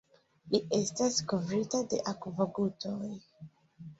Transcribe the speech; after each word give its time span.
Li 0.53 0.59
estas 0.77 1.19
kovrita 1.33 1.83
de 1.91 2.01
akvogutoj. 2.13 3.13